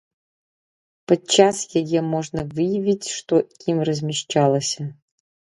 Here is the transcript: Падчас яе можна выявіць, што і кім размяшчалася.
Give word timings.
Падчас 1.11 1.59
яе 1.83 2.01
можна 2.13 2.41
выявіць, 2.55 3.07
што 3.19 3.33
і 3.47 3.53
кім 3.65 3.77
размяшчалася. 3.91 4.83